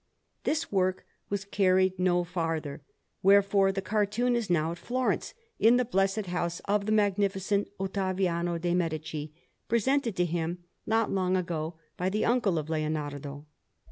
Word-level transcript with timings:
This 0.45 0.71
work 0.71 1.05
was 1.29 1.45
carried 1.45 1.99
no 1.99 2.23
farther; 2.23 2.81
wherefore 3.21 3.71
the 3.71 3.83
cartoon 3.83 4.35
is 4.35 4.49
now 4.49 4.71
at 4.71 4.79
Florence, 4.79 5.35
in 5.59 5.77
the 5.77 5.85
blessed 5.85 6.25
house 6.25 6.59
of 6.61 6.87
the 6.87 6.91
Magnificent 6.91 7.67
Ottaviano 7.79 8.57
de' 8.59 8.73
Medici, 8.73 9.31
presented 9.69 10.15
to 10.15 10.25
him 10.25 10.63
not 10.87 11.11
long 11.11 11.37
ago 11.37 11.75
by 11.97 12.09
the 12.09 12.25
uncle 12.25 12.57
of 12.57 12.67
Leonardo. 12.67 13.45